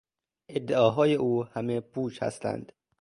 [0.49, 2.71] ادعاهای او همه پوچ هستند.